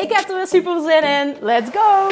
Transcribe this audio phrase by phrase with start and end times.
[0.00, 1.36] Ik heb er weer super zin in.
[1.40, 2.08] Let's go!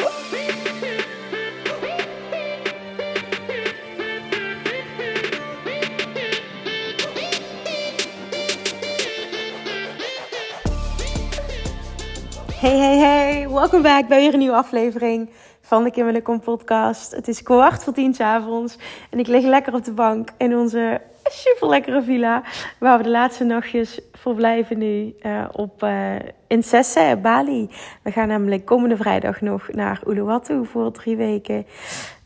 [12.53, 13.49] Hey, hey, hey.
[13.49, 15.29] Welkom back bij weer een nieuwe aflevering
[15.61, 17.11] van de Kim Kom podcast.
[17.11, 18.77] Het is kwart voor tien avonds
[19.09, 21.01] en ik lig lekker op de bank in onze
[21.45, 22.43] super lekkere villa.
[22.79, 26.15] Waar we de laatste nachtjes verblijven nu uh, op, uh,
[26.47, 27.69] in Sesse, Bali.
[28.03, 31.65] We gaan namelijk komende vrijdag nog naar Uluwatu voor drie weken.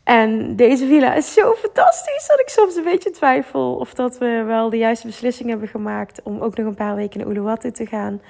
[0.04, 4.42] En deze villa is zo fantastisch dat ik soms een beetje twijfel of dat we
[4.46, 7.86] wel de juiste beslissing hebben gemaakt om ook nog een paar weken naar Uluwatu te
[7.86, 8.20] gaan.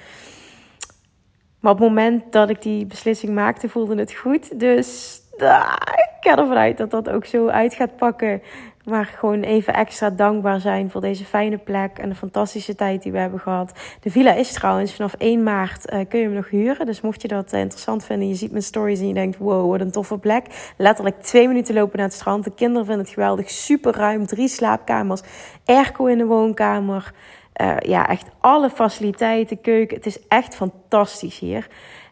[1.59, 4.59] Maar op het moment dat ik die beslissing maakte, voelde het goed.
[4.59, 8.41] Dus ah, ik ga ervan uit dat dat ook zo uit gaat pakken.
[8.85, 13.11] Maar gewoon even extra dankbaar zijn voor deze fijne plek en de fantastische tijd die
[13.11, 13.71] we hebben gehad.
[13.99, 16.85] De villa is trouwens vanaf 1 maart uh, kun je hem nog huren.
[16.85, 19.71] Dus mocht je dat uh, interessant vinden, je ziet mijn stories en je denkt: wow,
[19.71, 20.73] wat een toffe plek.
[20.77, 22.43] Letterlijk twee minuten lopen naar het strand.
[22.43, 23.49] De kinderen vinden het geweldig.
[23.49, 25.21] Super ruim, drie slaapkamers,
[25.65, 27.13] airco in de woonkamer.
[27.61, 29.97] Uh, ja, echt alle faciliteiten, keuken.
[29.97, 31.67] Het is echt fantastisch hier.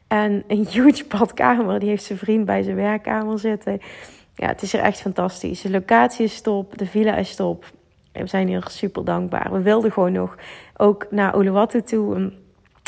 [0.07, 3.79] En een huge badkamer, die heeft zijn vriend bij zijn werkkamer zitten.
[4.35, 5.61] Ja, het is er echt fantastisch.
[5.61, 7.65] De locatie is top, de villa is top.
[8.11, 9.51] We zijn hier super dankbaar.
[9.51, 10.35] We wilden gewoon nog
[10.77, 12.15] ook naar Uluwatu toe,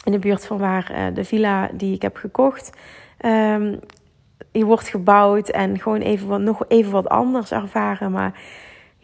[0.04, 2.70] in de buurt van waar uh, de villa die ik heb gekocht.
[3.26, 3.80] Um,
[4.52, 8.12] wordt gebouwd en gewoon even wat, nog even wat anders ervaren.
[8.12, 8.42] Maar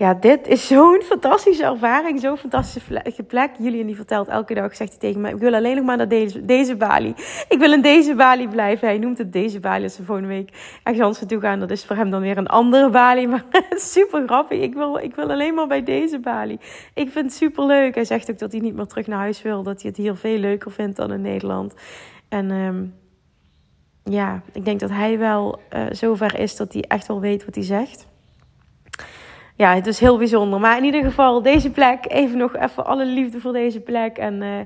[0.01, 3.51] ja, dit is zo'n fantastische ervaring, zo'n fantastische plek.
[3.57, 6.07] Julian die vertelt elke dag, zegt hij tegen mij, ik wil alleen nog maar naar
[6.45, 7.13] deze, Bali.
[7.49, 8.87] Ik wil in deze Bali blijven.
[8.87, 11.59] Hij noemt het deze Bali als we volgende week ergens naartoe gaan.
[11.59, 13.45] Dat is voor hem dan weer een andere Bali, maar
[13.95, 14.61] super grappig.
[14.61, 16.57] Ik wil, ik wil alleen maar bij deze Bali.
[16.93, 17.95] Ik vind het super leuk.
[17.95, 20.15] Hij zegt ook dat hij niet meer terug naar huis wil, dat hij het hier
[20.15, 21.73] veel leuker vindt dan in Nederland.
[22.29, 22.93] En um,
[24.03, 27.55] ja, ik denk dat hij wel uh, zover is dat hij echt wel weet wat
[27.55, 28.09] hij zegt
[29.61, 30.59] ja, het is heel bijzonder.
[30.59, 34.17] Maar in ieder geval, deze plek, even nog even alle liefde voor deze plek.
[34.17, 34.57] En, uh,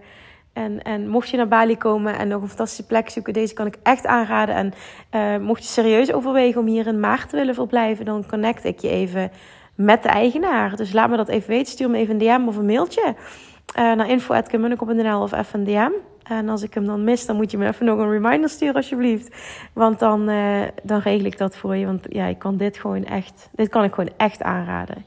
[0.54, 3.66] en, en mocht je naar Bali komen en nog een fantastische plek zoeken, deze kan
[3.66, 4.56] ik echt aanraden.
[4.56, 4.74] En
[5.16, 8.80] uh, mocht je serieus overwegen om hier in maart te willen verblijven, dan connect ik
[8.80, 9.32] je even
[9.76, 10.76] met de eigenaar.
[10.76, 11.72] Dus laat me dat even weten.
[11.72, 13.16] Stuur me even een DM of een mailtje
[13.80, 15.92] uh, naar info.kemunnekom.nl of even een DM.
[16.28, 18.75] En als ik hem dan mis, dan moet je me even nog een reminder sturen
[18.75, 19.36] alsjeblieft.
[19.74, 21.86] Want dan, uh, dan regel ik dat voor je.
[21.86, 25.06] Want ja, ik kan dit gewoon echt, dit kan ik gewoon echt aanraden.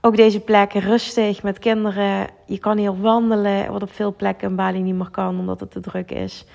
[0.00, 2.26] Ook deze plekken rustig met kinderen.
[2.46, 5.70] Je kan hier wandelen, wat op veel plekken in Bali niet meer kan, omdat het
[5.70, 6.46] te druk is.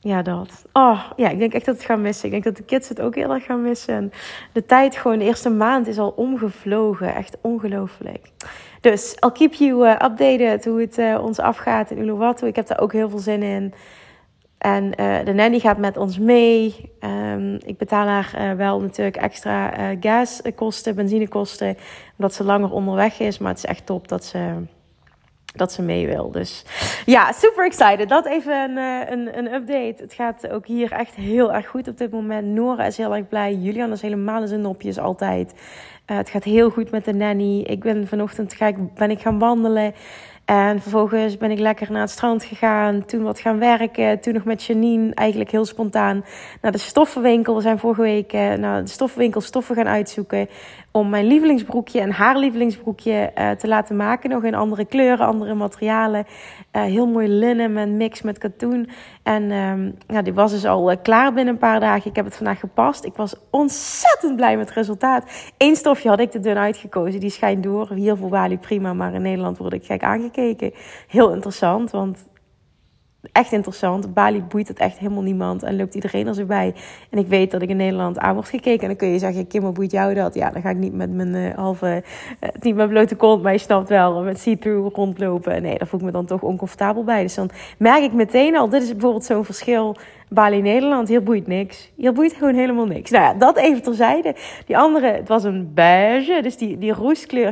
[0.00, 0.64] Ja, dat.
[0.72, 2.24] Oh, ja, ik denk echt dat het gaan missen.
[2.24, 4.12] Ik denk dat de kids het ook heel erg gaan missen.
[4.52, 7.14] de tijd gewoon, de eerste maand is al omgevlogen.
[7.14, 8.30] Echt ongelooflijk.
[8.84, 12.46] Dus I'll keep you uh, updated hoe het uh, ons afgaat in Uluwatu.
[12.46, 13.74] Ik heb daar ook heel veel zin in.
[14.58, 16.92] En uh, de nanny gaat met ons mee.
[17.00, 21.76] Um, ik betaal haar wel natuurlijk extra gaskosten, benzinekosten.
[22.16, 23.38] Omdat ze langer onderweg is.
[23.38, 24.52] Maar het is echt top dat ze
[25.54, 26.30] dat ze mee wil.
[26.30, 26.64] Dus
[27.06, 28.08] ja, super excited.
[28.08, 28.76] Dat even een,
[29.12, 30.02] een, een update.
[30.02, 32.46] Het gaat ook hier echt heel erg goed op dit moment.
[32.46, 33.54] Nora is heel erg blij.
[33.54, 35.52] Julian is helemaal in zijn nopjes altijd.
[36.10, 37.60] Uh, het gaat heel goed met de nanny.
[37.60, 39.94] Ik ben vanochtend ga ik, ben ik gaan wandelen.
[40.44, 43.04] En vervolgens ben ik lekker naar het strand gegaan.
[43.04, 44.20] Toen wat gaan werken.
[44.20, 46.24] Toen nog met Janine, eigenlijk heel spontaan,
[46.60, 47.54] naar de stoffenwinkel.
[47.54, 50.48] We zijn vorige week uh, naar de stoffenwinkel stoffen gaan uitzoeken.
[50.90, 54.30] Om mijn lievelingsbroekje en haar lievelingsbroekje uh, te laten maken.
[54.30, 56.26] Nog in andere kleuren, andere materialen.
[56.76, 58.88] Uh, heel mooi linnen met mix met katoen.
[59.22, 62.10] En um, ja, die was dus al klaar binnen een paar dagen.
[62.10, 63.04] Ik heb het vandaag gepast.
[63.04, 65.52] Ik was ontzettend blij met het resultaat.
[65.58, 67.20] Eén stofje had ik de dun uitgekozen.
[67.20, 67.92] Die schijnt door.
[67.92, 70.80] Hier voor Wali prima, maar in Nederland word ik gek aangekeken gekeken.
[71.08, 72.24] Heel interessant, want
[73.32, 74.14] echt interessant.
[74.14, 76.74] Bali boeit het echt helemaal niemand en loopt iedereen er zo bij.
[77.10, 78.80] En ik weet dat ik in Nederland aan word gekeken.
[78.80, 80.34] En dan kun je zeggen, Kim, boeit jou dat?
[80.34, 82.02] Ja, dan ga ik niet met mijn uh, halve,
[82.40, 85.62] uh, niet met blote kont, maar je snapt wel, met see-through rondlopen.
[85.62, 87.22] Nee, daar voel ik me dan toch oncomfortabel bij.
[87.22, 89.96] Dus dan merk ik meteen al, dit is bijvoorbeeld zo'n verschil
[90.34, 91.92] Bali Nederland, hier boeit niks.
[91.96, 93.10] Hier boeit gewoon helemaal niks.
[93.10, 94.34] Nou ja, dat even terzijde.
[94.66, 96.40] Die andere, het was een beige.
[96.42, 96.94] Dus die, die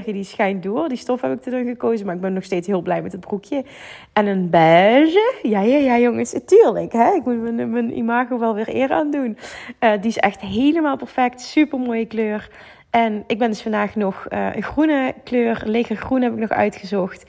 [0.05, 0.89] die schijnt door.
[0.89, 2.07] Die stof heb ik er gekozen.
[2.07, 3.65] Maar ik ben nog steeds heel blij met het broekje.
[4.13, 5.35] En een beige.
[5.43, 6.35] Ja, ja, ja jongens.
[6.47, 6.93] Tuurlijk.
[6.93, 7.13] Hè?
[7.13, 9.39] Ik moet mijn, mijn imago wel weer eer aan doen.
[9.81, 11.41] Uh, die is echt helemaal perfect.
[11.41, 12.49] Super mooie kleur.
[12.91, 15.63] En ik ben dus vandaag nog uh, een groene kleur.
[15.65, 17.25] Lege groen heb ik nog uitgezocht.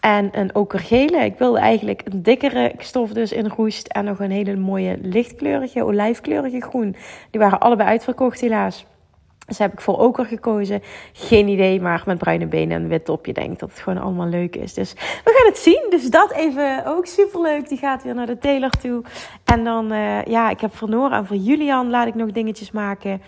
[0.00, 1.24] En een okergele.
[1.24, 3.86] Ik wilde eigenlijk een dikkere stof dus in roest.
[3.86, 6.96] En nog een hele mooie lichtkleurige, olijfkleurige groen.
[7.30, 8.86] Die waren allebei uitverkocht helaas.
[9.46, 10.82] Dus heb ik voor oker gekozen.
[11.12, 14.56] Geen idee, maar met bruine benen en wit topje denk dat het gewoon allemaal leuk
[14.56, 14.74] is.
[14.74, 14.92] Dus
[15.24, 15.86] we gaan het zien.
[15.90, 17.68] Dus dat even ook super leuk.
[17.68, 19.02] Die gaat weer naar de tailor toe.
[19.44, 22.70] En dan, uh, ja, ik heb voor Nora en voor Julian laat ik nog dingetjes
[22.70, 23.22] maken.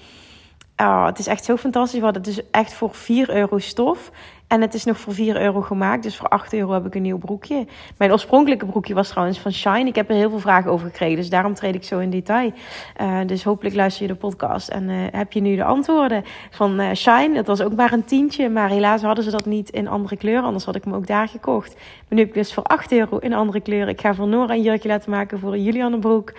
[0.77, 1.99] Oh, het is echt zo fantastisch.
[1.99, 4.11] We hadden dus echt voor 4 euro stof.
[4.53, 6.03] En het is nog voor 4 euro gemaakt.
[6.03, 7.67] Dus voor 8 euro heb ik een nieuw broekje.
[7.99, 9.85] Mijn oorspronkelijke broekje was trouwens van Shine.
[9.85, 11.17] Ik heb er heel veel vragen over gekregen.
[11.17, 12.53] Dus daarom treed ik zo in detail.
[13.01, 14.69] Uh, dus hopelijk luister je de podcast.
[14.69, 17.35] En uh, heb je nu de antwoorden van uh, Shine.
[17.35, 18.49] Dat was ook maar een tientje.
[18.49, 20.45] Maar helaas hadden ze dat niet in andere kleuren.
[20.45, 21.75] Anders had ik hem ook daar gekocht.
[21.75, 23.89] Maar nu heb ik dus voor 8 euro in andere kleuren.
[23.89, 25.39] Ik ga voor Nora een jurkje laten maken.
[25.39, 26.33] Voor Julian een broek.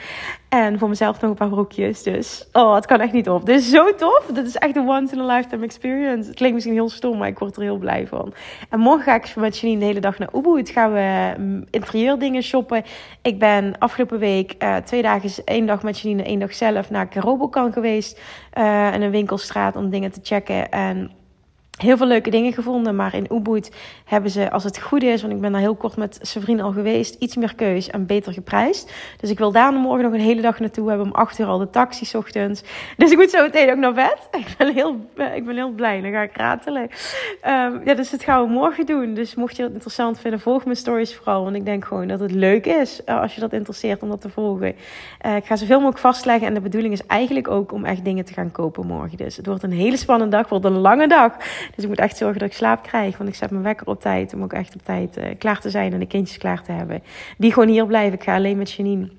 [0.50, 2.04] En voor mezelf nog een paar broekjes.
[2.04, 3.46] Dus oh, het kan echt niet op.
[3.46, 4.26] Dit is zo tof.
[4.34, 6.28] Dit is echt een once in a lifetime experience.
[6.28, 8.34] Het klinkt misschien heel stom, maar ik word er heel blij van.
[8.70, 10.70] En morgen ga ik met Janine de hele dag naar Ubud.
[10.70, 12.84] Gaan we mm, interieurdingen shoppen.
[13.22, 17.08] Ik ben afgelopen week uh, twee dagen, één dag met Janine, één dag zelf naar
[17.14, 18.22] Robocan geweest.
[18.58, 20.72] Uh, in een winkelstraat om dingen te checken.
[20.72, 21.12] En
[21.78, 22.96] heel veel leuke dingen gevonden.
[22.96, 23.72] Maar in Ubud
[24.06, 26.62] hebben ze, als het goed is, want ik ben daar heel kort met zijn vriend
[26.62, 28.94] al geweest, iets meer keus en beter geprijsd.
[29.20, 30.84] Dus ik wil daar morgen nog een hele dag naartoe.
[30.84, 32.64] We hebben om 8 uur al de taxi ochtends.
[32.98, 34.18] Dus ik moet zo meteen ook naar bed.
[34.44, 36.02] Ik ben heel, ik ben heel blij.
[36.02, 36.82] Dan ga ik ratelen.
[36.82, 39.14] Um, ja, dus dat gaan we morgen doen.
[39.14, 41.44] Dus mocht je het interessant vinden, volg mijn stories vooral.
[41.44, 44.22] Want ik denk gewoon dat het leuk is uh, als je dat interesseert om dat
[44.22, 44.76] te volgen.
[45.26, 46.48] Uh, ik ga zoveel mogelijk vastleggen.
[46.48, 49.18] En de bedoeling is eigenlijk ook om echt dingen te gaan kopen morgen.
[49.18, 50.42] Dus het wordt een hele spannende dag.
[50.42, 51.32] Het wordt een lange dag.
[51.76, 53.18] Dus ik moet echt zorgen dat ik slaap krijg.
[53.18, 54.34] Want ik zet mijn wekker op tijd.
[54.34, 57.04] Om ook echt op tijd uh, klaar te zijn en de kindjes klaar te hebben.
[57.38, 58.14] Die gewoon hier blijven.
[58.14, 59.10] Ik ga alleen met Janine.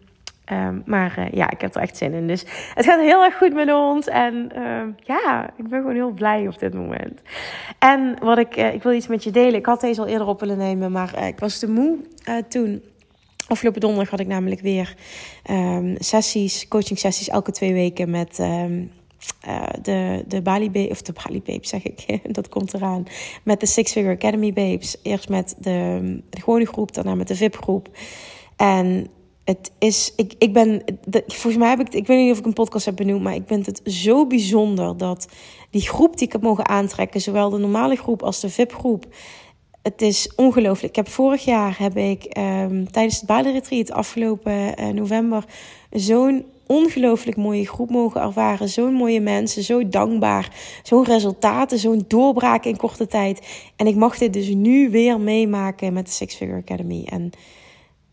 [0.52, 2.26] Um, maar uh, ja, ik heb er echt zin in.
[2.26, 2.44] Dus
[2.75, 4.08] het gaat heel erg goed met ons.
[4.08, 7.20] En uh, ja, ik ben gewoon heel blij op dit moment.
[7.79, 9.55] En wat ik, uh, ik wil iets met je delen.
[9.55, 11.99] Ik had deze al eerder op willen nemen, maar ik was te moe
[12.49, 12.82] toen.
[13.49, 14.94] Afgelopen donderdag had ik namelijk weer
[15.50, 18.38] um, sessies, coaching sessies elke twee weken met
[19.49, 23.06] uh, de, de Bali Babes, of de Bali Babes zeg ik, dat komt eraan.
[23.44, 24.97] Met de Six Figure Academy Babes.
[25.03, 27.88] Eerst met de, gewone groep, daarna met de VIP groep.
[28.56, 29.06] En
[29.44, 32.47] het is, ik, ik ben, de, volgens mij heb ik, ik weet niet of ik
[32.47, 35.29] een podcast heb benoemd, maar ik vind het zo bijzonder dat
[35.70, 39.06] die groep die ik heb mogen aantrekken, zowel de normale groep als de VIP groep,
[39.82, 40.88] het is ongelooflijk.
[40.88, 45.44] Ik heb vorig jaar heb ik um, tijdens het Bali Retreat afgelopen uh, november
[45.91, 48.69] zo'n ongelooflijk mooie groep mogen ervaren.
[48.69, 50.51] Zo'n mooie mensen, zo dankbaar.
[50.83, 53.47] Zo'n resultaten, zo'n doorbraak in korte tijd.
[53.77, 57.07] En ik mag dit dus nu weer meemaken met de Six Figure Academy.
[57.09, 57.33] En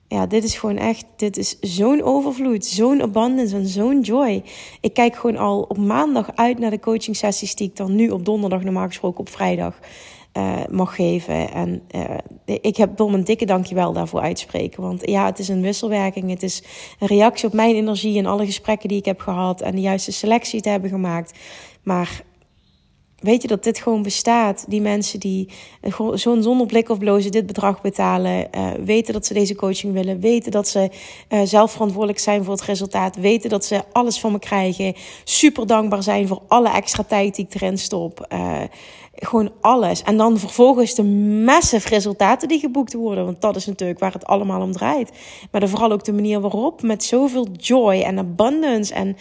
[0.07, 4.43] ja, dit is gewoon echt, dit is zo'n overvloed, zo'n abundance en zo'n joy.
[4.81, 8.09] Ik kijk gewoon al op maandag uit naar de coaching sessies die ik dan nu
[8.09, 9.79] op donderdag, normaal gesproken op vrijdag,
[10.37, 11.51] uh, mag geven.
[11.51, 12.17] En uh,
[12.61, 14.81] ik heb, wil mijn dikke dankjewel daarvoor uitspreken.
[14.81, 16.29] Want ja, het is een wisselwerking.
[16.29, 16.63] Het is
[16.99, 19.61] een reactie op mijn energie en alle gesprekken die ik heb gehad.
[19.61, 21.39] En de juiste selectie te hebben gemaakt.
[21.83, 22.23] Maar
[23.21, 24.65] weet je dat dit gewoon bestaat?
[24.67, 25.49] Die mensen die
[26.13, 30.19] zo'n zonder blik of blozen dit bedrag betalen, uh, weten dat ze deze coaching willen,
[30.19, 30.89] weten dat ze
[31.29, 35.67] uh, zelf verantwoordelijk zijn voor het resultaat, weten dat ze alles van me krijgen, super
[35.67, 38.27] dankbaar zijn voor alle extra tijd die ik erin stop.
[39.25, 40.03] Gewoon alles.
[40.03, 41.03] En dan vervolgens de
[41.43, 43.25] massive resultaten die geboekt worden.
[43.25, 45.11] Want dat is natuurlijk waar het allemaal om draait.
[45.51, 46.81] Maar dan vooral ook de manier waarop.
[46.81, 48.93] Met zoveel joy en abundance.
[48.93, 49.17] En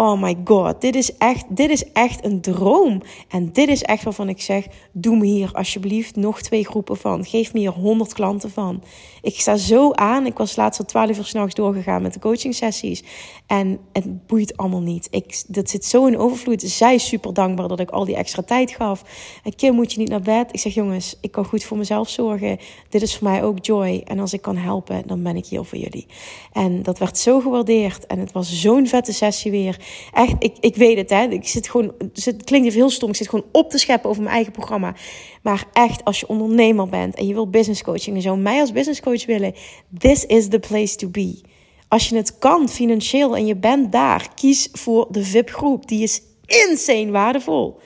[0.00, 3.02] oh my god, dit is echt, dit is echt een droom.
[3.28, 7.24] En dit is echt waarvan ik zeg, doe me hier alsjeblieft nog twee groepen van.
[7.24, 8.82] Geef me hier 100 klanten van.
[9.22, 10.26] Ik sta zo aan.
[10.26, 13.02] Ik was laatst al 12 uur s'nachts doorgegaan met de coaching sessies.
[13.46, 15.08] En het boeit allemaal niet.
[15.10, 16.62] Ik, dat zit zo in overvloed.
[16.62, 19.02] Zij is super dankbaar dat ik al die extra tijd gaf.
[19.44, 20.52] En Kim, moet je niet naar bed?
[20.52, 22.58] Ik zeg, jongens, ik kan goed voor mezelf zorgen.
[22.88, 24.02] Dit is voor mij ook joy.
[24.04, 26.06] En als ik kan helpen, dan ben ik hier voor jullie.
[26.52, 28.06] En dat werd zo gewaardeerd.
[28.06, 29.89] En het was zo'n vette sessie weer.
[30.12, 31.22] Echt, ik, ik weet het, hè.
[31.22, 33.08] Ik zit gewoon, het klinkt even heel stom.
[33.08, 34.94] Ik zit gewoon op te scheppen over mijn eigen programma.
[35.42, 38.72] Maar echt, als je ondernemer bent en je wil business coaching en zo, mij als
[38.72, 39.54] business coach willen,
[39.98, 41.40] this is the place to be.
[41.88, 45.88] Als je het kan financieel en je bent daar, kies voor de VIP-groep.
[45.88, 47.78] Die is insane waardevol.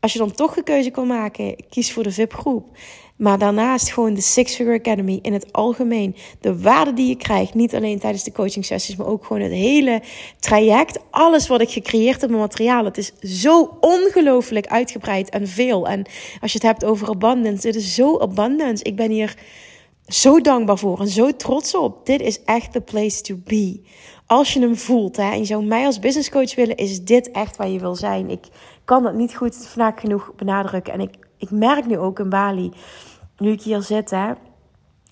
[0.00, 2.68] Als je dan toch een keuze kan maken, kies voor de VIP-groep.
[3.16, 6.16] Maar daarnaast gewoon de Six Figure Academy in het algemeen.
[6.40, 7.54] De waarde die je krijgt.
[7.54, 10.02] Niet alleen tijdens de coaching sessies, maar ook gewoon het hele
[10.38, 10.98] traject.
[11.10, 12.84] Alles wat ik gecreëerd heb met materiaal.
[12.84, 15.88] Het is zo ongelooflijk uitgebreid en veel.
[15.88, 16.06] En
[16.40, 17.62] als je het hebt over abundance.
[17.62, 18.84] Dit is zo abundance.
[18.84, 19.36] Ik ben hier
[20.06, 22.06] zo dankbaar voor en zo trots op.
[22.06, 23.80] Dit is echt the place to be.
[24.26, 27.30] Als je hem voelt hè, en je zou mij als business coach willen, is dit
[27.30, 28.30] echt waar je wil zijn.
[28.30, 28.44] Ik
[28.84, 30.92] kan dat niet goed vaak genoeg benadrukken.
[30.92, 32.72] En ik, ik merk nu ook in Bali,
[33.38, 34.32] nu ik hier zit, hè,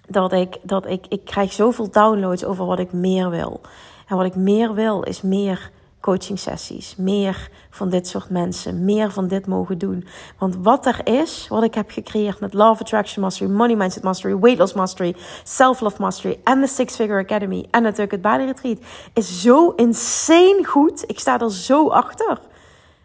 [0.09, 3.61] dat ik, dat ik, ik krijg zoveel downloads over wat ik meer wil.
[4.07, 5.71] En wat ik meer wil, is meer
[6.01, 6.97] coaching sessies.
[6.97, 8.85] Meer van dit soort mensen.
[8.85, 10.07] Meer van dit mogen doen.
[10.39, 14.39] Want wat er is, wat ik heb gecreëerd met Love Attraction Mastery, Money Mindset Mastery,
[14.39, 18.45] Weight Loss Mastery, Self Love Mastery en de Six Figure Academy en natuurlijk het Bali
[18.45, 18.79] Retreat,
[19.15, 21.05] is zo insane goed.
[21.07, 22.41] Ik sta er zo achter.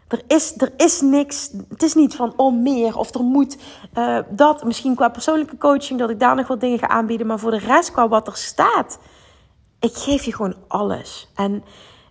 [0.08, 1.50] Er is, er is niks.
[1.68, 3.58] Het is niet van oh meer of er moet
[3.98, 4.64] uh, dat.
[4.64, 7.26] Misschien qua persoonlijke coaching dat ik daar nog wat dingen ga aanbieden.
[7.26, 8.98] Maar voor de rest, qua wat er staat.
[9.80, 11.28] Ik geef je gewoon alles.
[11.34, 11.64] En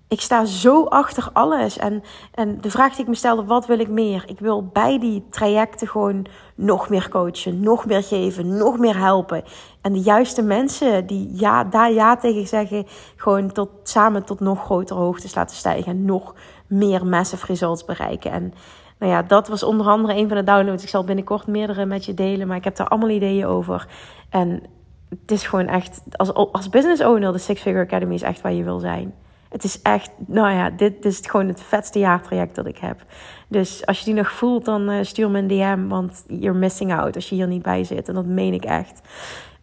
[0.08, 1.78] ik sta zo achter alles.
[1.78, 4.24] En, en de vraag die ik me stelde, wat wil ik meer?
[4.28, 6.26] Ik wil bij die trajecten gewoon
[6.56, 9.44] nog meer coachen, nog meer geven, nog meer helpen.
[9.82, 14.64] En de juiste mensen die ja, daar ja tegen zeggen, gewoon tot, samen tot nog
[14.64, 15.92] grotere hoogtes laten stijgen.
[15.92, 16.34] En nog
[16.68, 18.32] meer massive results bereiken.
[18.32, 18.54] En
[19.00, 20.84] nou ja, dat was onder andere een van de downloads.
[20.84, 23.88] Ik zal binnenkort meerdere met je delen, maar ik heb daar allemaal ideeën over.
[24.30, 24.64] En
[25.10, 28.54] het is gewoon echt, als, als business owner, de Six Figure Academy is echt waar
[28.54, 29.14] je wil zijn.
[29.50, 33.04] Het is echt, nou ja, dit, is gewoon het vetste jaartraject dat ik heb.
[33.48, 36.94] Dus als je die nog voelt, dan uh, stuur me een DM, want you're missing
[36.94, 38.08] out als je hier niet bij zit.
[38.08, 39.02] En dat meen ik echt.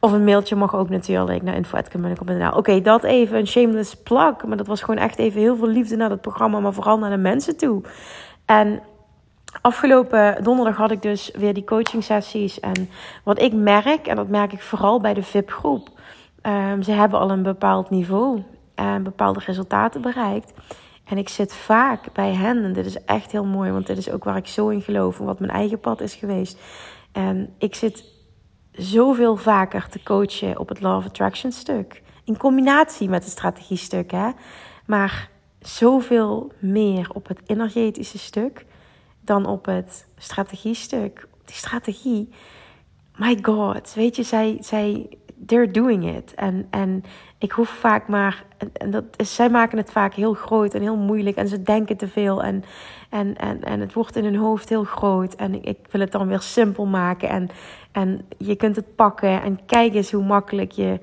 [0.05, 2.51] Of een mailtje mag ook natuurlijk naar info.nl.
[2.51, 4.45] Oké, dat even een shameless plug.
[4.45, 7.11] Maar dat was gewoon echt even heel veel liefde naar het programma, maar vooral naar
[7.11, 7.83] de mensen toe.
[8.45, 8.83] En
[9.61, 12.61] afgelopen donderdag had ik dus weer die coaching sessies.
[12.61, 12.91] En
[13.25, 15.89] wat ik merk, en dat merk ik vooral bij de VIP-groep.
[16.43, 18.43] Um, ze hebben al een bepaald niveau
[18.75, 20.53] en bepaalde resultaten bereikt.
[21.05, 24.11] En ik zit vaak bij hen, en dit is echt heel mooi, want dit is
[24.11, 26.59] ook waar ik zo in geloof en wat mijn eigen pad is geweest.
[27.13, 28.05] En ik zit
[28.73, 32.03] zoveel vaker te coachen op het Law of Attraction stuk.
[32.25, 34.31] In combinatie met het strategie stuk, hè.
[34.87, 38.67] Maar zoveel meer op het energetische stuk
[39.21, 41.29] dan op het strategie stuk.
[41.45, 42.29] Die strategie,
[43.17, 46.35] my god, weet je, zij, zij they're doing it.
[46.35, 47.05] En, en
[47.43, 50.97] ik hoef vaak maar, en dat is, zij maken het vaak heel groot en heel
[50.97, 52.65] moeilijk en ze denken te veel en,
[53.11, 55.35] en, en, en het wordt in hun hoofd heel groot.
[55.35, 57.49] En ik, wil het dan weer simpel maken en,
[57.93, 61.01] en je kunt het pakken en kijk eens hoe makkelijk je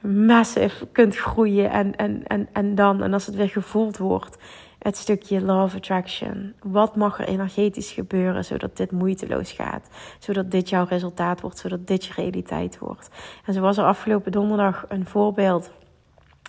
[0.00, 4.38] massive kunt groeien en, en, en, en dan, en als het weer gevoeld wordt,
[4.78, 6.54] het stukje love attraction.
[6.62, 9.88] Wat mag er energetisch gebeuren zodat dit moeiteloos gaat?
[10.18, 13.10] Zodat dit jouw resultaat wordt, zodat dit je realiteit wordt.
[13.44, 15.70] En zo was er afgelopen donderdag een voorbeeld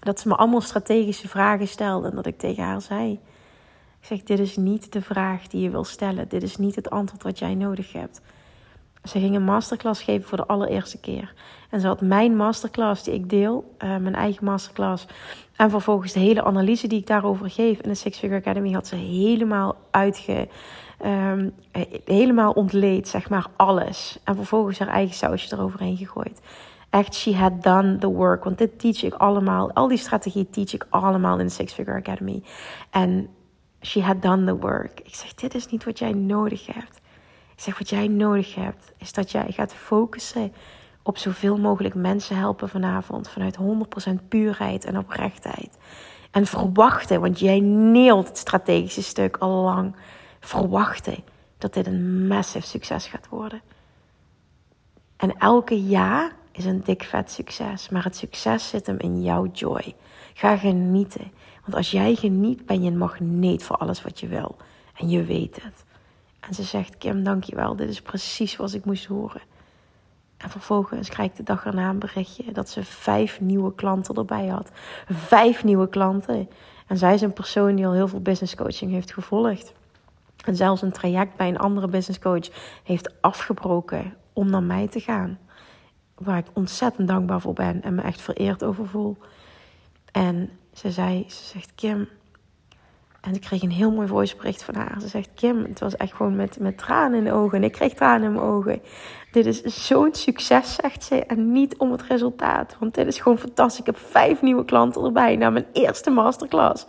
[0.03, 4.23] dat ze me allemaal strategische vragen stelde en dat ik tegen haar zei: Ik zeg,
[4.23, 6.27] dit is niet de vraag die je wil stellen.
[6.27, 8.21] Dit is niet het antwoord wat jij nodig hebt.
[9.03, 11.33] Ze ging een masterclass geven voor de allereerste keer.
[11.69, 15.05] En ze had mijn masterclass die ik deel, uh, mijn eigen masterclass.
[15.55, 18.87] En vervolgens de hele analyse die ik daarover geef in de Six Figure Academy had
[18.87, 20.47] ze helemaal uitge...
[21.05, 21.53] Um,
[22.05, 24.19] helemaal ontleed, zeg maar, alles.
[24.23, 26.41] En vervolgens haar eigen sausje eroverheen gegooid.
[26.93, 28.43] Echt, she had done the work.
[28.43, 29.71] Want dit teach ik allemaal.
[29.71, 32.43] Al die strategie teach ik allemaal in de Six Figure Academy.
[32.89, 33.29] En
[33.81, 34.99] she had done the work.
[34.99, 37.01] Ik zeg, dit is niet wat jij nodig hebt.
[37.55, 40.53] Ik zeg, wat jij nodig hebt, is dat jij gaat focussen
[41.03, 43.29] op zoveel mogelijk mensen helpen vanavond.
[43.29, 45.77] Vanuit 100% puurheid en oprechtheid.
[46.31, 49.95] En verwachten, want jij neelt het strategische stuk al lang.
[50.39, 51.23] Verwachten
[51.57, 53.61] dat dit een massive succes gaat worden.
[55.17, 57.89] En elke ja is een dik vet succes.
[57.89, 59.95] Maar het succes zit hem in jouw joy.
[60.33, 61.31] Ga genieten.
[61.61, 64.55] Want als jij geniet, ben je een magneet voor alles wat je wil.
[64.97, 65.83] En je weet het.
[66.39, 67.75] En ze zegt, Kim, dankjewel.
[67.75, 69.41] Dit is precies wat ik moest horen.
[70.37, 74.47] En vervolgens krijg ik de dag erna een berichtje dat ze vijf nieuwe klanten erbij
[74.47, 74.71] had.
[75.07, 76.49] Vijf nieuwe klanten.
[76.87, 79.73] En zij is een persoon die al heel veel business coaching heeft gevolgd.
[80.45, 82.49] En zelfs een traject bij een andere business coach
[82.83, 85.39] heeft afgebroken om naar mij te gaan.
[86.23, 89.17] Waar ik ontzettend dankbaar voor ben en me echt vereerd over voel.
[90.11, 92.07] En ze zei, ze zegt, Kim,
[93.23, 94.97] en ik kreeg een heel mooi voicebericht van haar.
[95.01, 97.57] Ze zegt, Kim, het was echt gewoon met, met tranen in de ogen.
[97.57, 98.81] En ik kreeg tranen in mijn ogen.
[99.31, 101.25] Dit is zo'n succes, zegt ze.
[101.25, 102.75] En niet om het resultaat.
[102.79, 103.79] Want dit is gewoon fantastisch.
[103.79, 106.85] Ik heb vijf nieuwe klanten erbij na mijn eerste masterclass.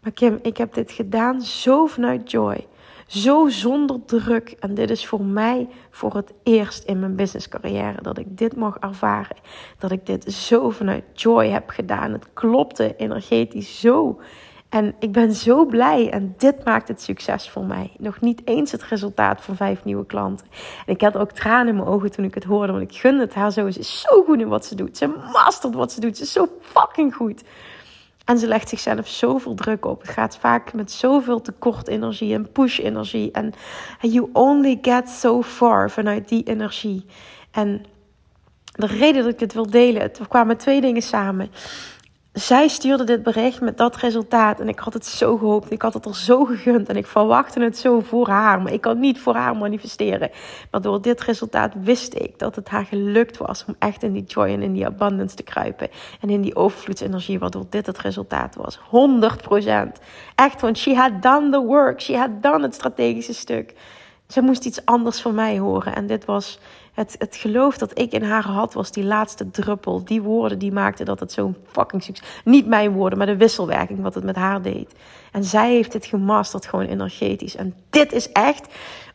[0.00, 2.66] Maar Kim, ik heb dit gedaan zo vanuit joy.
[3.08, 4.56] Zo zonder druk.
[4.60, 8.76] En dit is voor mij voor het eerst in mijn businesscarrière dat ik dit mag
[8.76, 9.36] ervaren.
[9.78, 12.12] Dat ik dit zo vanuit joy heb gedaan.
[12.12, 14.20] Het klopte energetisch zo.
[14.68, 17.92] En ik ben zo blij en dit maakt het succes voor mij.
[17.98, 20.46] Nog niet eens het resultaat van vijf nieuwe klanten.
[20.86, 23.18] En ik had ook tranen in mijn ogen toen ik het hoorde, want ik gun
[23.18, 23.70] het haar zo.
[23.70, 24.96] Ze is zo goed in wat ze doet.
[24.96, 26.16] Ze mastert wat ze doet.
[26.16, 27.42] Ze is zo fucking goed.
[28.28, 30.00] En ze legt zichzelf zoveel druk op.
[30.00, 33.30] Het gaat vaak met zoveel tekort energie en push energie.
[33.30, 33.52] En
[34.00, 37.04] you only get so far vanuit die energie.
[37.50, 37.84] En
[38.72, 41.50] de reden dat ik het wil delen, het kwamen twee dingen samen
[42.38, 44.60] zij stuurde dit bericht met dat resultaat.
[44.60, 45.72] En ik had het zo gehoopt.
[45.72, 46.88] Ik had het er zo gegund.
[46.88, 48.62] En ik verwachtte het zo voor haar.
[48.62, 50.30] Maar ik kan niet voor haar manifesteren.
[50.70, 54.24] Maar door dit resultaat wist ik dat het haar gelukt was om echt in die
[54.24, 55.88] joy en in die abundance te kruipen.
[56.20, 58.78] En in die overvloedsenergie, waardoor dit het resultaat was.
[58.78, 58.82] 100%.
[60.34, 62.00] Echt, want she had done the work.
[62.00, 63.74] She had done het strategische stuk.
[64.28, 65.94] Ze moest iets anders van mij horen.
[65.94, 66.58] En dit was
[66.98, 70.04] het, het geloof dat ik in haar had, was die laatste druppel.
[70.04, 72.28] Die woorden die maakten dat het zo'n fucking succes...
[72.44, 74.94] Niet mijn woorden, maar de wisselwerking wat het met haar deed.
[75.32, 77.56] En zij heeft het gemasterd gewoon energetisch.
[77.56, 78.66] En dit is echt...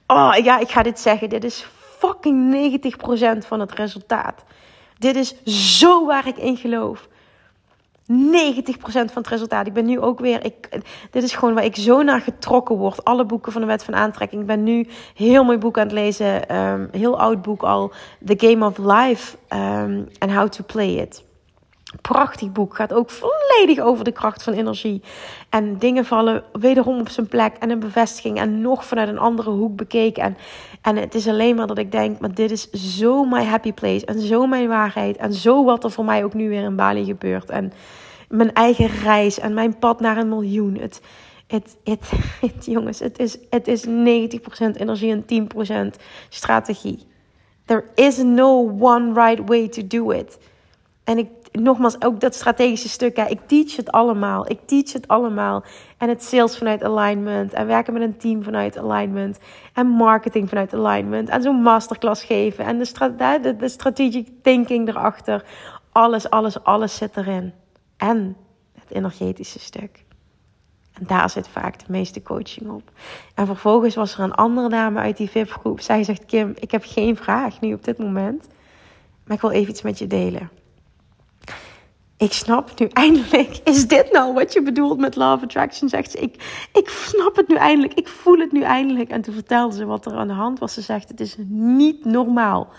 [0.08, 1.30] Oh ja, ik ga dit zeggen.
[1.30, 1.66] Dit is
[1.98, 2.72] fucking
[3.44, 4.44] 90% van het resultaat.
[4.98, 5.44] Dit is
[5.80, 7.08] zo waar ik in geloof.
[8.04, 8.06] 90%
[8.86, 9.68] van het resultaat.
[9.68, 10.46] Ik ben nu ook weer.
[10.46, 10.70] Ik,
[11.12, 13.04] dit is gewoon waar ik zo naar getrokken word.
[13.04, 14.42] Alle boeken van de Wet van Aantrekking.
[14.42, 16.58] Ik ben nu heel mooi boek aan het lezen.
[16.58, 17.92] Um, heel oud boek al.
[18.26, 19.38] The Game of Life.
[19.50, 21.24] Um, and How to Play It.
[22.02, 22.76] Prachtig boek.
[22.76, 25.02] Gaat ook volledig over de kracht van energie.
[25.50, 27.56] En dingen vallen wederom op zijn plek.
[27.60, 28.38] En een bevestiging.
[28.40, 30.24] En nog vanuit een andere hoek bekeken.
[30.24, 30.38] En,
[30.82, 32.20] en het is alleen maar dat ik denk.
[32.20, 34.06] Maar dit is zo my happy place.
[34.06, 35.18] En zo mijn waarheid.
[35.18, 37.50] En zo wat er voor mij ook nu weer in Bali gebeurt.
[37.50, 37.74] En
[38.30, 39.40] mijn eigen reis.
[39.40, 40.78] En mijn pad naar een miljoen.
[40.78, 41.02] Het,
[41.48, 43.90] het, het, jongens, het is, het is 90%
[44.74, 45.50] energie en
[45.96, 47.00] 10% strategie.
[47.66, 50.38] There is no one right way to do it.
[51.04, 51.28] En ik,
[51.62, 53.16] nogmaals, ook dat strategische stuk.
[53.16, 54.50] Hè, ik teach het allemaal.
[54.50, 55.64] Ik teach het allemaal.
[55.98, 57.54] En het sales vanuit alignment.
[57.54, 59.40] En werken met een team vanuit alignment.
[59.74, 61.30] En marketing vanuit alignment.
[61.30, 62.66] En zo'n masterclass geven.
[62.66, 65.46] En de, stra de, de strategic thinking erachter.
[65.92, 67.54] Alles, alles, alles zit erin.
[67.98, 68.38] En
[68.80, 70.04] het energetische stuk.
[70.94, 72.92] En daar zit vaak de meeste coaching op.
[73.36, 75.82] En vervolgens was er een andere dame uit die VIP-groep.
[75.82, 78.48] Zij zegt: Kim, ik heb geen vraag nu op dit moment.
[79.26, 80.50] Maar ik wil even iets met je delen
[82.18, 83.60] ik snap nu eindelijk.
[83.64, 85.90] Is dit nou wat je bedoelt met love attraction?
[85.90, 86.18] Zegt ze.
[86.18, 87.94] Ik, ik snap het nu eindelijk.
[87.94, 89.10] Ik voel het nu eindelijk.
[89.10, 90.74] En toen vertelde ze wat er aan de hand was.
[90.74, 92.70] Ze zegt: Het is niet normaal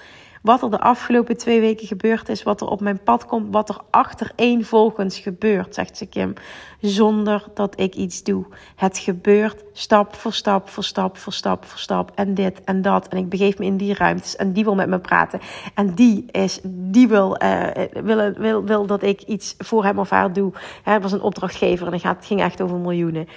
[0.44, 3.68] wat er de afgelopen twee weken gebeurd is, wat er op mijn pad komt, wat
[3.68, 6.32] er achtereenvolgens gebeurt, zegt ze Kim,
[6.80, 8.44] zonder dat ik iets doe.
[8.76, 13.08] Het gebeurt stap voor stap voor stap voor stap voor stap en dit en dat.
[13.08, 15.40] En ik begeef me in die ruimtes en die wil met me praten.
[15.74, 20.10] En die, is, die wil, uh, wil, wil, wil dat ik iets voor hem of
[20.10, 20.52] haar doe.
[20.82, 23.28] Hij was een opdrachtgever en het ging echt over miljoenen.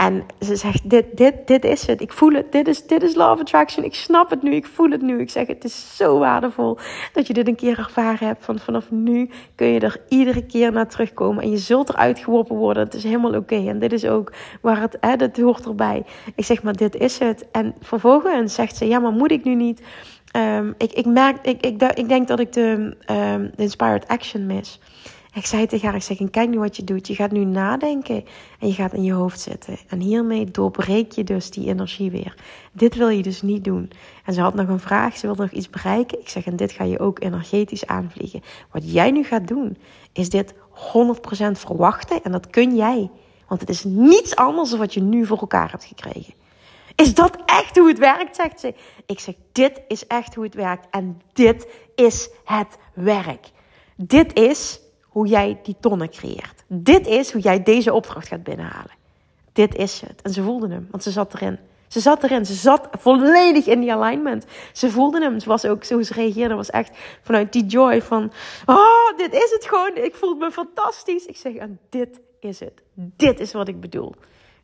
[0.00, 2.00] En ze zegt, dit, dit, dit is het.
[2.00, 2.52] Ik voel het.
[2.52, 3.84] Dit is, dit is love attraction.
[3.84, 4.54] Ik snap het nu.
[4.54, 5.20] Ik voel het nu.
[5.20, 6.78] Ik zeg, het is zo waardevol
[7.12, 8.44] dat je dit een keer ervaren hebt.
[8.44, 11.42] Van vanaf nu kun je er iedere keer naar terugkomen.
[11.42, 12.82] En je zult eruit geworpen worden.
[12.82, 13.68] Het is helemaal oké.
[13.68, 16.04] En dit is ook waar het, hè, dat hoort erbij.
[16.34, 17.46] Ik zeg, maar dit is het.
[17.52, 19.82] En vervolgens zegt ze, ja, maar moet ik nu niet...
[20.36, 24.46] Um, ik, ik, merk, ik, ik, ik denk dat ik de, um, de inspired action
[24.46, 24.80] mis.
[25.34, 27.06] Ik zei tegen haar, ik zeg, kijk nu wat je doet.
[27.06, 28.24] Je gaat nu nadenken
[28.58, 29.78] en je gaat in je hoofd zitten.
[29.88, 32.34] En hiermee doorbreek je dus die energie weer.
[32.72, 33.90] Dit wil je dus niet doen.
[34.24, 36.20] En ze had nog een vraag, ze wilde nog iets bereiken.
[36.20, 38.42] Ik zeg, en dit ga je ook energetisch aanvliegen.
[38.70, 39.76] Wat jij nu gaat doen,
[40.12, 40.56] is dit 100%
[41.52, 42.22] verwachten.
[42.22, 43.10] En dat kun jij.
[43.48, 46.34] Want het is niets anders dan wat je nu voor elkaar hebt gekregen.
[46.94, 48.74] Is dat echt hoe het werkt, zegt ze.
[49.06, 50.86] Ik zeg, dit is echt hoe het werkt.
[50.90, 53.50] En dit is het werk.
[53.96, 56.64] Dit is hoe jij die tonnen creëert.
[56.66, 58.98] Dit is hoe jij deze opdracht gaat binnenhalen.
[59.52, 60.22] Dit is het.
[60.22, 61.58] En ze voelde hem, want ze zat erin.
[61.90, 62.46] Ze zat erin.
[62.46, 64.44] Ze zat volledig in die alignment.
[64.72, 65.40] Ze voelde hem.
[65.40, 66.54] Ze was ook zo ze reageerde.
[66.54, 68.32] was echt vanuit die joy van...
[68.66, 69.96] Oh, dit is het gewoon.
[69.96, 71.26] Ik voel me fantastisch.
[71.26, 72.82] Ik zeg, en dit is het.
[72.94, 74.14] Dit is wat ik bedoel.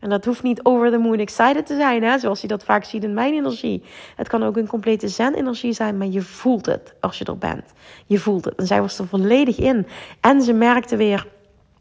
[0.06, 2.84] En dat hoeft niet over the moon excited te zijn, hè, zoals je dat vaak
[2.84, 3.82] ziet in mijn energie.
[4.16, 7.72] Het kan ook een complete zen-energie zijn, maar je voelt het als je er bent.
[8.06, 8.54] Je voelt het.
[8.54, 9.86] En zij was er volledig in.
[10.20, 11.26] En ze merkte weer.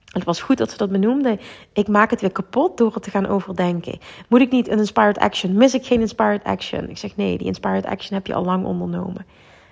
[0.06, 1.40] Het was goed dat ze dat benoemde.
[1.74, 4.00] Ik maak het weer kapot door het te gaan overdenken.
[4.30, 5.58] Moet ik niet een inspired action?
[5.58, 6.90] Mis ik geen inspired action?
[6.90, 9.26] Ik zeg nee, die inspired action heb je al lang ondernomen.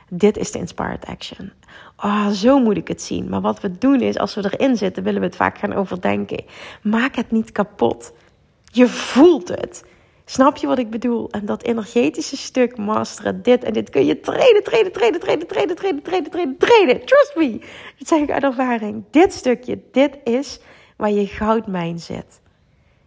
[0.10, 1.52] Dit is de inspired action.
[1.98, 3.30] Oh, zo moet ik het zien.
[3.30, 6.44] Maar wat we doen is, als we erin zitten, willen we het vaak gaan overdenken.
[6.82, 8.14] Maak het niet kapot.
[8.74, 9.84] Je voelt het.
[10.26, 11.30] Snap je wat ik bedoel?
[11.30, 15.76] En dat energetische stuk masteren, dit en dit kun je trainen, trainen, trainen, trainen, trainen,
[15.76, 17.06] trainen, trainen, trainen, trainen.
[17.06, 17.60] Trust me.
[17.98, 19.04] Dat zeg ik uit ervaring.
[19.10, 20.60] Dit stukje, dit is
[20.98, 22.42] waar je goudmijn zit.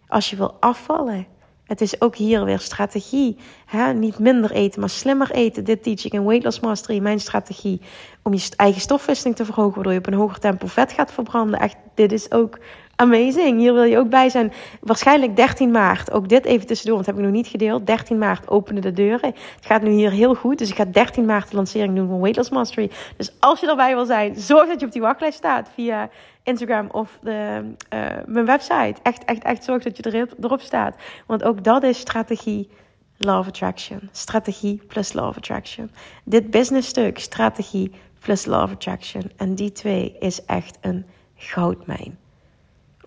[0.07, 1.27] Als je wil afvallen,
[1.63, 3.37] het is ook hier weer strategie.
[3.65, 3.93] Hè?
[3.93, 5.63] Niet minder eten, maar slimmer eten.
[5.63, 6.99] Dit teach ik in Weight Loss Mastery.
[6.99, 7.81] Mijn strategie
[8.23, 9.73] om je eigen stofwisseling te verhogen.
[9.73, 11.59] Waardoor je op een hoger tempo vet gaat verbranden.
[11.59, 12.57] Echt, dit is ook
[12.97, 13.59] amazing.
[13.59, 14.53] Hier wil je ook bij zijn.
[14.81, 16.11] Waarschijnlijk 13 maart.
[16.11, 17.85] Ook dit even tussendoor, want heb ik nog niet gedeeld.
[17.85, 19.33] 13 maart openen de deuren.
[19.55, 20.57] Het gaat nu hier heel goed.
[20.57, 22.91] Dus ik ga 13 maart de lancering doen van Weight Loss Mastery.
[23.17, 25.69] Dus als je erbij wil zijn, zorg dat je op die wachtlijst staat.
[25.73, 26.09] Via
[26.43, 27.61] Instagram of de,
[27.93, 28.95] uh, mijn website.
[29.03, 30.95] Echt, echt, echt zorg dat je erop staat.
[31.25, 32.69] Want ook dat is strategie.
[33.17, 34.09] Love Attraction.
[34.11, 35.91] Strategie plus Love Attraction.
[36.23, 39.31] Dit business stuk, strategie plus Love Attraction.
[39.35, 41.05] En die twee is echt een
[41.35, 42.17] goudmijn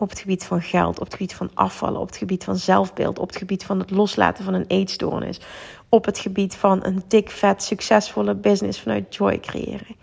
[0.01, 3.19] op het gebied van geld, op het gebied van afvallen, op het gebied van zelfbeeld,
[3.19, 5.41] op het gebied van het loslaten van een eetstoornis,
[5.89, 9.97] op het gebied van een dik, vet, succesvolle business vanuit joy creëren.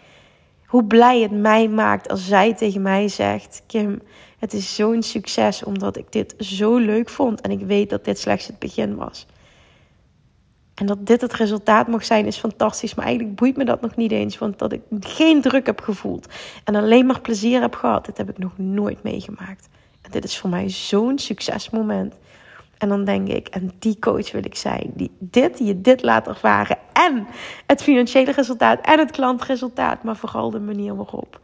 [0.65, 4.01] Hoe blij het mij maakt als zij tegen mij zegt: Kim,
[4.39, 8.19] het is zo'n succes omdat ik dit zo leuk vond en ik weet dat dit
[8.19, 9.27] slechts het begin was.
[10.73, 12.95] En dat dit het resultaat mag zijn, is fantastisch.
[12.95, 14.37] Maar eigenlijk boeit me dat nog niet eens.
[14.37, 16.27] Want dat ik geen druk heb gevoeld.
[16.63, 18.05] En alleen maar plezier heb gehad.
[18.05, 19.67] Dit heb ik nog nooit meegemaakt
[20.11, 22.15] dit is voor mij zo'n succesmoment.
[22.77, 26.27] En dan denk ik, en die coach wil ik zijn, die dit, je dit laat
[26.27, 26.77] ervaren.
[26.93, 27.27] En
[27.67, 31.39] het financiële resultaat en het klantresultaat, maar vooral de manier waarop.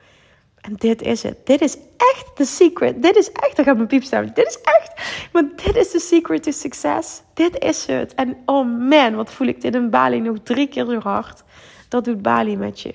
[0.62, 1.45] En dit is het.
[1.45, 3.02] Dit is echt de secret.
[3.02, 4.32] Dit is echt, daar gaat mijn piep staan.
[4.34, 4.91] Dit is echt,
[5.32, 7.21] maar dit is de secret to success.
[7.34, 8.13] Dit is het.
[8.13, 11.43] En oh man, wat voel ik dit in Bali nog drie keer zo hard.
[11.89, 12.93] Dat doet Bali met je.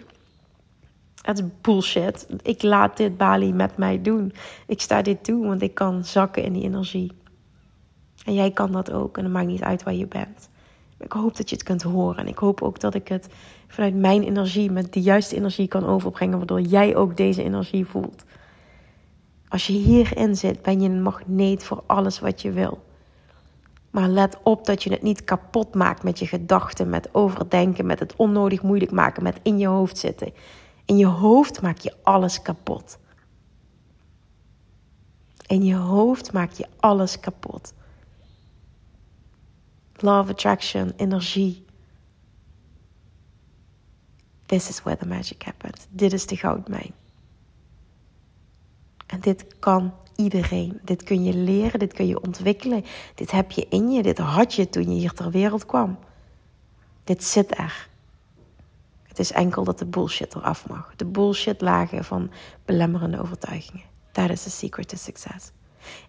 [1.29, 2.27] Het is bullshit.
[2.43, 4.33] Ik laat dit Bali met mij doen.
[4.67, 7.13] Ik sta dit toe, want ik kan zakken in die energie.
[8.25, 9.17] En jij kan dat ook.
[9.17, 10.49] En het maakt niet uit waar je bent.
[10.99, 12.17] Ik hoop dat je het kunt horen.
[12.17, 13.29] En ik hoop ook dat ik het
[13.67, 16.39] vanuit mijn energie, met de juiste energie kan overbrengen.
[16.39, 18.25] Waardoor jij ook deze energie voelt.
[19.49, 22.85] Als je hierin zit, ben je een magneet voor alles wat je wil.
[23.91, 27.99] Maar let op dat je het niet kapot maakt met je gedachten, met overdenken, met
[27.99, 30.33] het onnodig moeilijk maken, met in je hoofd zitten.
[30.89, 32.99] In je hoofd maak je alles kapot.
[35.47, 37.73] In je hoofd maak je alles kapot.
[39.95, 41.65] Love, attraction, energie.
[44.47, 45.87] This is where the magic happens.
[45.91, 46.93] Dit is de goudmijn.
[49.07, 50.81] En dit kan iedereen.
[50.83, 52.85] Dit kun je leren, dit kun je ontwikkelen.
[53.15, 55.99] Dit heb je in je, dit had je toen je hier ter wereld kwam.
[57.05, 57.89] Dit zit er.
[59.19, 60.93] Het is enkel dat de bullshit eraf mag.
[60.97, 62.31] De bullshit lagen van
[62.65, 63.85] belemmerende overtuigingen.
[64.13, 65.51] Dat is de secret to success.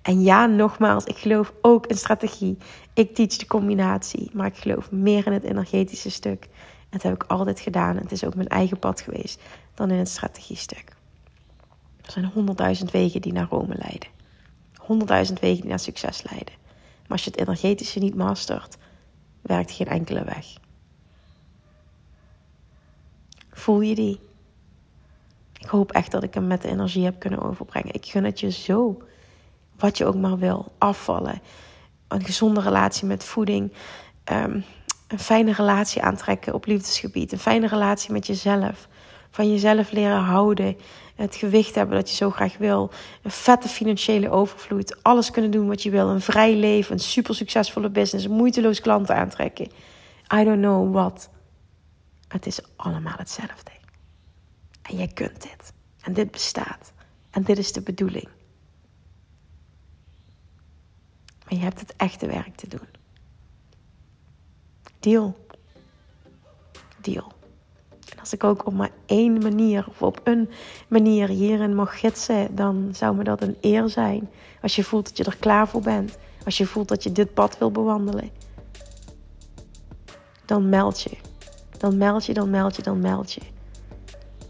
[0.02, 2.58] En ja, nogmaals, ik geloof ook in strategie.
[2.94, 6.48] Ik teach de combinatie, maar ik geloof meer in het energetische stuk.
[6.90, 7.98] Dat heb ik altijd gedaan.
[7.98, 9.42] Het is ook mijn eigen pad geweest
[9.74, 10.96] dan in het strategiestuk.
[12.02, 14.10] Er zijn honderdduizend wegen die naar Rome leiden.
[14.76, 16.54] Honderdduizend wegen die naar succes leiden.
[17.02, 18.78] Maar als je het energetische niet mastert,
[19.42, 20.46] werkt geen enkele weg.
[23.60, 24.20] Voel je die?
[25.58, 27.94] Ik hoop echt dat ik hem met de energie heb kunnen overbrengen.
[27.94, 29.02] Ik gun het je zo.
[29.78, 30.72] Wat je ook maar wil.
[30.78, 31.42] Afvallen.
[32.08, 33.74] Een gezonde relatie met voeding.
[34.24, 34.62] Ehm,
[35.08, 37.32] een fijne relatie aantrekken op liefdesgebied.
[37.32, 38.88] Een fijne relatie met jezelf.
[39.32, 40.78] Van jezelf leren houden.
[41.16, 42.92] Het gewicht hebben dat je zo graag wil.
[43.24, 45.04] Een vette financiële overvloed.
[45.04, 46.10] Alles kunnen doen wat je wil.
[46.10, 46.94] Een vrij leven.
[46.94, 48.28] Een super succesvolle business.
[48.28, 49.68] Moeiteloos klanten aantrekken.
[50.34, 51.30] I don't know what.
[52.30, 53.72] Het is allemaal hetzelfde.
[54.82, 55.74] En jij kunt dit.
[56.02, 56.94] En dit bestaat.
[57.30, 58.28] En dit is de bedoeling.
[61.44, 62.88] Maar je hebt het echte werk te doen.
[65.00, 65.48] Deal.
[67.02, 67.32] Deal.
[68.12, 70.50] En als ik ook op maar één manier of op een
[70.88, 74.30] manier hierin mag gidsen, dan zou me dat een eer zijn.
[74.62, 76.18] Als je voelt dat je er klaar voor bent.
[76.46, 78.30] Als je voelt dat je dit pad wil bewandelen.
[80.46, 81.18] Dan meld je
[81.80, 83.42] dan meld je, dan meld je, dan meld je.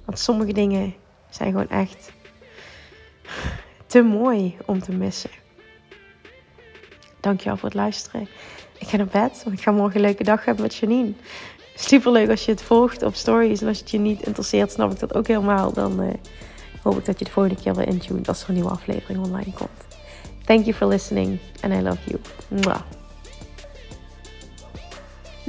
[0.06, 0.94] Want sommige dingen
[1.30, 2.12] zijn gewoon echt
[3.88, 5.30] te mooi om te missen.
[7.20, 8.28] Dankjewel voor het luisteren.
[8.78, 11.14] Ik ga naar bed, want ik ga morgen een leuke dag hebben met Janine.
[11.76, 13.62] Super leuk als je het volgt op stories.
[13.62, 15.74] En als het je niet interesseert, snap ik dat ook helemaal.
[15.74, 16.14] Dan uh,
[16.84, 19.54] hoop ik dat je de volgende keer weer intuned als er een nieuwe aflevering online
[19.54, 19.98] komt.
[20.46, 22.20] Thank you for listening and I love you.
[22.48, 22.99] Mwah.